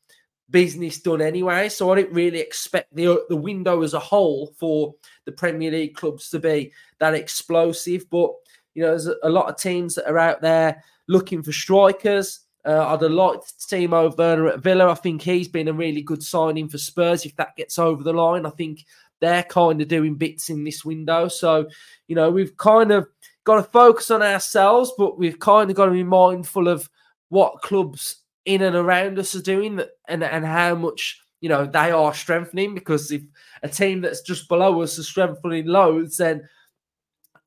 business 0.49 0.99
done 0.99 1.21
anyway. 1.21 1.69
So 1.69 1.91
I 1.91 1.95
didn't 1.95 2.13
really 2.13 2.39
expect 2.39 2.93
the 2.95 3.25
the 3.29 3.35
window 3.35 3.81
as 3.81 3.93
a 3.93 3.99
whole 3.99 4.53
for 4.57 4.95
the 5.25 5.31
Premier 5.31 5.71
League 5.71 5.95
clubs 5.95 6.29
to 6.29 6.39
be 6.39 6.71
that 6.99 7.13
explosive. 7.13 8.09
But 8.09 8.31
you 8.73 8.83
know, 8.83 8.89
there's 8.89 9.07
a, 9.07 9.29
lot 9.29 9.49
of 9.49 9.57
teams 9.57 9.95
that 9.95 10.09
are 10.09 10.19
out 10.19 10.41
there 10.41 10.83
looking 11.07 11.41
for 11.41 11.53
strikers. 11.53 12.41
Uh, 12.65 12.87
I'd 12.87 13.01
have 13.01 13.11
liked 13.11 13.57
Timo 13.59 14.15
Werner 14.17 14.49
at 14.49 14.59
Villa. 14.59 14.89
I 14.89 14.95
think 14.95 15.21
he's 15.21 15.47
been 15.47 15.69
a 15.69 15.73
really 15.73 16.01
good 16.01 16.21
signing 16.21 16.67
for 16.67 16.77
Spurs. 16.77 17.25
If 17.25 17.35
that 17.37 17.55
gets 17.55 17.79
over 17.79 18.03
the 18.03 18.11
line, 18.11 18.45
I 18.45 18.49
think 18.49 18.85
they're 19.21 19.43
kind 19.43 19.81
of 19.81 19.87
doing 19.87 20.15
bits 20.15 20.49
in 20.49 20.63
this 20.63 20.83
window. 20.83 21.29
So, 21.29 21.69
you 22.07 22.15
know, 22.15 22.31
we've 22.31 22.57
kind 22.57 22.91
of 22.91 23.07
got 23.45 23.55
to 23.57 23.63
focus 23.63 24.11
on 24.11 24.21
ourselves, 24.21 24.91
but 24.97 25.17
we've 25.17 25.39
kind 25.39 25.69
of 25.69 25.77
got 25.77 25.85
to 25.85 25.91
be 25.91 26.03
mindful 26.03 26.67
of 26.67 26.89
what 27.29 27.61
clubs 27.61 28.17
in 28.45 28.61
and 28.61 28.75
around 28.75 29.19
us 29.19 29.35
are 29.35 29.41
doing 29.41 29.81
and, 30.07 30.23
and 30.23 30.45
how 30.45 30.75
much, 30.75 31.21
you 31.41 31.49
know, 31.49 31.65
they 31.65 31.91
are 31.91 32.13
strengthening. 32.13 32.73
Because 32.73 33.11
if 33.11 33.21
a 33.63 33.69
team 33.69 34.01
that's 34.01 34.21
just 34.21 34.47
below 34.47 34.81
us 34.81 34.97
is 34.97 35.07
strengthening 35.07 35.67
loads, 35.67 36.17
then 36.17 36.47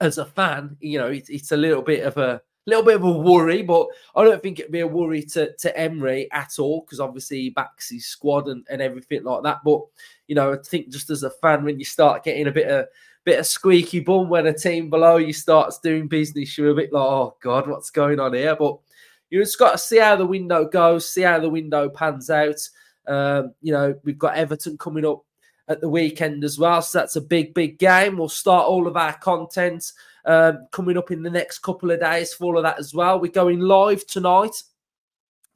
as 0.01 0.19
a 0.19 0.27
fan, 0.27 0.77
you 0.81 0.99
know, 0.99 1.09
it, 1.09 1.29
it's 1.29 1.53
a 1.53 1.57
little 1.57 1.83
bit 1.83 2.05
of 2.05 2.17
a 2.19 2.41
little 2.67 2.85
bit 2.85 2.97
of 2.97 3.05
a 3.05 3.11
worry, 3.11 3.63
but 3.63 3.87
I 4.15 4.25
don't 4.25 4.43
think 4.43 4.61
it'd 4.61 4.71
be 4.71 4.81
a 4.81 4.87
worry 4.87 5.23
to, 5.23 5.55
to 5.57 5.79
Emery 5.79 6.29
at 6.33 6.59
all 6.59 6.83
because 6.83 7.01
obviously 7.01 7.41
he 7.41 7.51
backs 7.51 7.89
his 7.89 8.07
squad 8.07 8.49
and, 8.49 8.67
and 8.69 8.83
everything 8.83 9.25
like 9.25 9.43
that. 9.45 9.61
But 9.65 9.81
you 10.27 10.35
know, 10.35 10.53
I 10.53 10.57
think 10.59 10.91
just 10.91 11.11
as 11.11 11.23
a 11.23 11.31
fan, 11.31 11.65
when 11.65 11.79
you 11.79 11.85
start 11.85 12.25
getting 12.25 12.47
a 12.47 12.53
bit 12.53 12.69
of 12.69 12.81
a 12.81 12.89
bit 13.25 13.39
of 13.41 13.47
squeaky 13.47 14.01
bum 14.01 14.29
when 14.29 14.47
a 14.47 14.53
team 14.53 14.91
below 14.91 15.17
you 15.17 15.33
starts 15.33 15.79
doing 15.79 16.09
business, 16.09 16.57
you're 16.57 16.71
a 16.71 16.75
bit 16.75 16.93
like, 16.93 17.03
oh 17.03 17.37
god, 17.41 17.69
what's 17.69 17.91
going 17.91 18.21
on 18.21 18.35
here? 18.35 18.55
But 18.55 18.79
you 19.31 19.41
just 19.41 19.59
got 19.59 19.73
to 19.73 19.79
see 19.79 19.99
how 19.99 20.17
the 20.17 20.27
window 20.27 20.65
goes, 20.65 21.09
see 21.09 21.23
how 21.23 21.39
the 21.39 21.49
window 21.49 21.89
pans 21.89 22.31
out. 22.31 22.61
Um, 23.07 23.55
you 23.63 23.73
know, 23.73 23.95
we've 24.05 24.19
got 24.19 24.37
Everton 24.37 24.79
coming 24.79 25.07
up 25.07 25.23
at 25.69 25.81
the 25.81 25.89
weekend 25.89 26.45
as 26.45 26.59
well, 26.59 26.81
so 26.81 26.99
that's 26.99 27.17
a 27.17 27.21
big, 27.21 27.55
big 27.55 27.79
game. 27.79 28.17
We'll 28.17 28.29
start 28.29 28.67
all 28.67 28.87
of 28.87 28.97
our 28.97 29.15
content 29.15 29.93
um, 30.25 30.67
coming 30.73 30.99
up 30.99 31.11
in 31.11 31.23
the 31.23 31.31
next 31.31 31.61
couple 31.61 31.91
of 31.91 32.01
days 32.01 32.33
for 32.33 32.45
all 32.45 32.57
of 32.59 32.65
that 32.65 32.79
as 32.79 32.95
well. 32.95 33.21
We're 33.21 33.33
going 33.33 33.61
live 33.61 34.07
tonight 34.07 34.63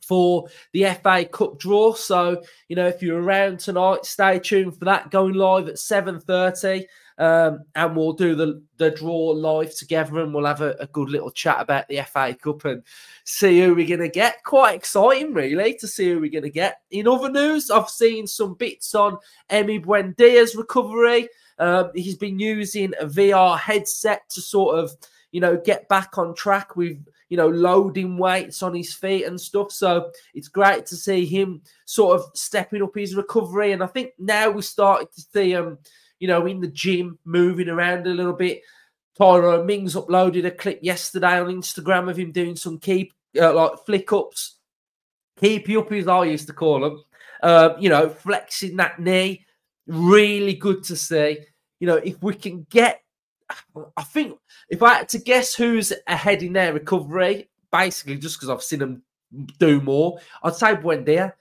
for 0.03 0.49
the 0.73 0.85
FA 1.03 1.25
Cup 1.25 1.59
draw. 1.59 1.95
So, 1.95 2.43
you 2.69 2.77
know, 2.77 2.87
if 2.87 3.03
you're 3.03 3.23
around 3.23 3.61
tonight, 3.61 4.05
stay 4.05 4.39
tuned 4.39 4.79
for 4.79 4.85
that 4.87 5.11
going 5.11 5.35
live 5.35 5.69
at 5.69 5.77
7.30. 5.77 6.85
Um, 7.19 7.65
and 7.75 7.97
we'll 7.97 8.15
do 8.15 8.35
the, 8.35 8.63
the 8.79 8.91
draw 8.91 9.31
live 9.31 9.75
together 9.75 10.21
and 10.21 10.33
we'll 10.33 10.47
have 10.47 10.61
a, 10.61 10.75
a 10.81 10.87
good 10.87 11.11
little 11.11 11.31
chat 11.31 11.61
about 11.61 11.89
the 11.89 12.03
FA 12.03 12.35
Cup 12.35 12.65
and 12.65 12.83
see 13.25 13.61
who 13.61 13.75
we're 13.75 13.87
going 13.87 14.01
to 14.01 14.09
get. 14.09 14.43
Quite 14.45 14.75
exciting, 14.75 15.35
really, 15.35 15.75
to 15.75 15.87
see 15.87 16.11
who 16.11 16.21
we're 16.21 16.31
going 16.31 16.43
to 16.45 16.51
get. 16.51 16.81
In 16.91 17.07
other 17.07 17.31
news, 17.31 17.71
I've 17.71 17.91
seen 17.91 18.27
some 18.27 18.55
bits 18.55 18.95
on 18.95 19.19
Emi 19.51 19.85
Buendia's 19.85 20.57
recovery. 20.57 21.29
Um, 21.59 21.91
he's 21.95 22.17
been 22.17 22.39
using 22.39 22.93
a 23.01 23.07
VR 23.07 23.59
headset 23.59 24.29
to 24.31 24.41
sort 24.41 24.79
of, 24.79 24.93
you 25.31 25.41
know, 25.41 25.57
get 25.57 25.89
back 25.89 26.19
on 26.19 26.35
track 26.35 26.77
with, 26.77 27.05
you 27.29 27.37
know, 27.37 27.49
loading 27.49 28.19
weights 28.19 28.63
on 28.63 28.75
his 28.75 28.93
feet 28.93 29.25
and 29.25 29.41
stuff. 29.41 29.71
So 29.71 30.11
it's 30.35 30.49
great 30.49 30.87
to 30.87 30.97
see 30.97 31.25
him 31.25 31.63
sort 31.85 32.19
of 32.19 32.27
stepping 32.35 32.83
up 32.83 32.95
his 32.95 33.15
recovery. 33.15 33.73
And 33.73 33.83
I 33.83 33.87
think 33.87 34.13
now 34.19 34.51
we're 34.51 34.63
starting 34.63 35.09
to 35.15 35.21
see 35.21 35.53
him, 35.53 35.79
you 36.23 36.29
know, 36.29 36.47
in 36.47 36.61
the 36.61 36.69
gym, 36.69 37.19
moving 37.25 37.69
around 37.69 38.07
a 38.07 38.11
little 38.11 38.33
bit. 38.33 38.63
Tyrone 39.19 39.67
Mings 39.67 39.97
uploaded 39.97 40.47
a 40.47 40.53
clip 40.53 40.79
yesterday 40.81 41.41
on 41.41 41.49
Instagram 41.49 42.09
of 42.09 42.17
him 42.17 42.31
doing 42.31 42.55
some 42.55 42.79
keep, 42.79 43.13
uh, 43.41 43.53
like 43.53 43.73
flick 43.85 44.13
ups, 44.13 44.59
keepy 45.37 45.77
up, 45.77 45.91
as 45.91 46.07
I 46.07 46.27
used 46.27 46.47
to 46.47 46.53
call 46.53 46.79
them. 46.79 47.03
Uh, 47.43 47.71
you 47.81 47.89
know, 47.89 48.09
flexing 48.09 48.77
that 48.77 49.01
knee. 49.01 49.45
Really 49.89 50.55
good 50.55 50.85
to 50.85 50.95
see. 50.95 51.39
You 51.81 51.89
know, 51.89 51.97
if 51.97 52.23
we 52.23 52.35
can 52.35 52.69
get 52.71 53.03
I 53.97 54.05
think 54.05 54.39
if 54.71 54.81
I 54.81 54.95
had 54.95 55.09
to 55.09 55.19
guess 55.19 55.57
who's 55.57 55.93
ahead 56.07 56.45
in 56.45 56.53
their 56.53 56.73
recovery, 56.73 57.51
basically 57.73 58.17
just 58.17 58.37
because 58.37 58.49
I've 58.49 58.63
seen 58.63 58.79
them 58.79 59.03
do 59.59 59.81
more, 59.81 60.21
I'd 60.45 60.55
say 60.55 60.77
Buendia. 60.77 61.33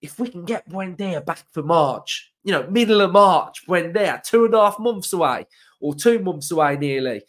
If 0.00 0.18
we 0.18 0.28
can 0.28 0.44
get 0.44 0.68
Buendia 0.68 1.24
back 1.24 1.44
for 1.50 1.62
March, 1.62 2.32
you 2.44 2.52
know, 2.52 2.66
middle 2.68 3.00
of 3.00 3.12
March, 3.12 3.66
Buendia, 3.66 4.22
two 4.22 4.44
and 4.44 4.54
a 4.54 4.60
half 4.60 4.78
months 4.78 5.12
away 5.12 5.46
or 5.80 5.94
two 5.94 6.18
months 6.20 6.50
away 6.50 6.76
nearly, 6.76 7.22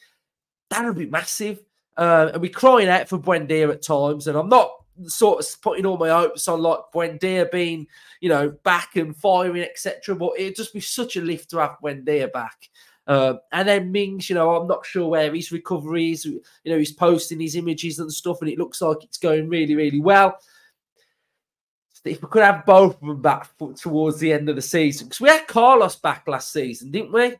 that 0.69 0.85
would 0.85 0.97
be 0.97 1.07
massive. 1.07 1.61
Uh, 1.97 2.29
and 2.33 2.41
we're 2.41 2.51
crying 2.51 2.87
out 2.87 3.09
for 3.09 3.17
Buendia 3.17 3.69
at 3.71 3.81
times, 3.81 4.27
and 4.27 4.37
I'm 4.37 4.49
not 4.49 4.71
sort 5.07 5.39
of 5.39 5.61
putting 5.61 5.85
all 5.85 5.97
my 5.97 6.09
hopes 6.09 6.47
on 6.47 6.61
like 6.61 6.79
Buendia 6.93 7.49
being, 7.51 7.87
you 8.21 8.29
know, 8.29 8.49
back 8.63 8.95
and 8.95 9.15
firing, 9.15 9.63
etc. 9.63 10.15
But 10.15 10.33
it'd 10.37 10.55
just 10.55 10.73
be 10.73 10.79
such 10.79 11.17
a 11.17 11.21
lift 11.21 11.49
to 11.49 11.57
have 11.57 11.77
Buendia 11.83 12.31
back. 12.31 12.69
Uh, 13.07 13.35
and 13.51 13.67
then 13.67 13.91
Mings, 13.91 14.29
you 14.29 14.35
know, 14.35 14.55
I'm 14.55 14.67
not 14.67 14.85
sure 14.85 15.07
where 15.07 15.33
his 15.33 15.51
recovery 15.51 16.11
is. 16.11 16.25
You 16.25 16.41
know, 16.65 16.77
he's 16.77 16.91
posting 16.91 17.39
his 17.39 17.55
images 17.55 17.99
and 17.99 18.11
stuff, 18.11 18.41
and 18.41 18.49
it 18.49 18.59
looks 18.59 18.81
like 18.81 19.03
it's 19.03 19.17
going 19.17 19.49
really, 19.49 19.75
really 19.75 19.99
well. 19.99 20.37
If 22.05 22.21
we 22.21 22.29
could 22.29 22.43
have 22.43 22.65
both 22.65 22.95
of 23.01 23.07
them 23.07 23.21
back 23.21 23.49
towards 23.75 24.19
the 24.19 24.31
end 24.31 24.49
of 24.49 24.55
the 24.55 24.61
season, 24.61 25.07
because 25.07 25.21
we 25.21 25.29
had 25.29 25.47
Carlos 25.47 25.95
back 25.95 26.27
last 26.27 26.51
season, 26.51 26.91
didn't 26.91 27.11
we? 27.11 27.35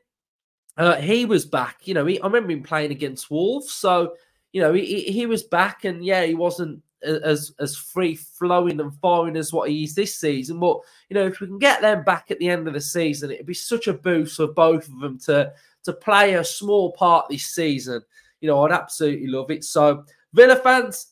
Uh, 0.78 0.96
he 0.96 1.26
was 1.26 1.46
back. 1.46 1.88
You 1.88 1.94
know, 1.94 2.06
he, 2.06 2.22
I 2.22 2.26
remember 2.26 2.52
him 2.52 2.64
playing 2.64 2.92
against 2.92 3.32
Wolves, 3.32 3.72
so 3.72 4.16
you 4.52 4.62
know 4.62 4.74
he, 4.74 5.04
he 5.04 5.26
was 5.26 5.44
back, 5.44 5.86
and 5.86 6.04
yeah, 6.04 6.24
he 6.24 6.36
wasn't 6.36 6.82
as 7.02 7.54
as 7.60 7.76
free 7.76 8.16
flowing 8.16 8.80
and 8.80 8.94
firing 8.96 9.38
as 9.38 9.54
what 9.54 9.70
he 9.70 9.84
is 9.84 9.96
this 9.96 10.16
season. 10.16 10.60
But 10.60 10.80
you 11.10 11.16
know, 11.16 11.26
if 11.26 11.40
we 11.40 11.48
can 11.48 11.60
get 11.60 11.82
them 11.82 12.04
back 12.04 12.32
at 12.32 12.40
the 12.40 12.50
end 12.50 12.68
of 12.68 12.74
the 12.74 12.82
season, 12.82 13.32
it'd 13.32 13.46
be 13.46 13.54
such 13.54 13.88
a 13.88 13.94
boost 13.94 14.38
for 14.38 14.48
both 14.48 14.88
of 14.88 15.00
them 15.00 15.20
to 15.20 15.54
to 15.84 15.94
play 15.94 16.36
a 16.36 16.44
small 16.44 16.92
part 16.94 17.28
this 17.30 17.46
season. 17.48 18.02
You 18.42 18.48
know, 18.48 18.64
I'd 18.64 18.72
absolutely 18.72 19.28
love 19.28 19.52
it. 19.52 19.64
So, 19.64 20.06
Villa 20.34 20.56
fans, 20.56 21.08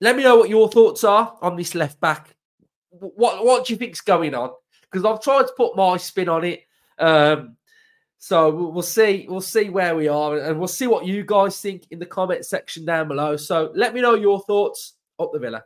let 0.00 0.16
me 0.16 0.22
know 0.22 0.36
what 0.36 0.48
your 0.48 0.70
thoughts 0.70 1.04
are 1.04 1.36
on 1.42 1.56
this 1.56 1.74
left 1.74 2.00
back. 2.00 2.34
What 2.90 3.44
what 3.44 3.66
do 3.66 3.72
you 3.72 3.78
think's 3.78 4.00
going 4.00 4.34
on? 4.34 4.50
Because 4.82 5.04
I've 5.04 5.22
tried 5.22 5.42
to 5.42 5.52
put 5.56 5.76
my 5.76 5.96
spin 5.96 6.28
on 6.28 6.44
it. 6.44 6.62
Um, 6.98 7.56
so 8.18 8.50
we'll 8.70 8.82
see. 8.82 9.26
We'll 9.28 9.40
see 9.40 9.68
where 9.68 9.94
we 9.94 10.08
are, 10.08 10.38
and 10.38 10.58
we'll 10.58 10.68
see 10.68 10.86
what 10.86 11.06
you 11.06 11.24
guys 11.24 11.60
think 11.60 11.84
in 11.90 11.98
the 11.98 12.06
comment 12.06 12.46
section 12.46 12.84
down 12.84 13.08
below. 13.08 13.36
So 13.36 13.70
let 13.74 13.94
me 13.94 14.00
know 14.00 14.14
your 14.14 14.40
thoughts 14.40 14.94
up 15.18 15.30
the 15.32 15.38
villa. 15.38 15.64